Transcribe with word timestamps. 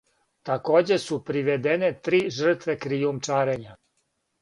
Такође 0.49 0.97
су 1.03 1.19
приведене 1.27 1.91
три 2.09 2.25
жртве 2.41 2.79
кријумчарења. 2.89 3.81